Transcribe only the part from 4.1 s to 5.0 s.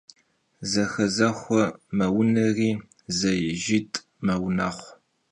meunexhu.